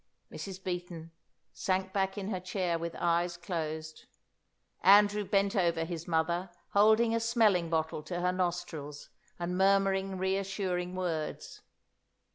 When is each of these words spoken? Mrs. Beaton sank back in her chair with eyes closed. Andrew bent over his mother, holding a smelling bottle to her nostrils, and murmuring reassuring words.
Mrs. 0.31 0.63
Beaton 0.63 1.11
sank 1.53 1.93
back 1.93 2.17
in 2.17 2.29
her 2.31 2.39
chair 2.39 2.79
with 2.79 2.95
eyes 2.95 3.37
closed. 3.37 4.05
Andrew 4.81 5.23
bent 5.23 5.55
over 5.55 5.83
his 5.83 6.07
mother, 6.07 6.49
holding 6.71 7.13
a 7.13 7.19
smelling 7.19 7.69
bottle 7.69 8.01
to 8.01 8.19
her 8.19 8.31
nostrils, 8.31 9.09
and 9.37 9.55
murmuring 9.59 10.17
reassuring 10.17 10.95
words. 10.95 11.61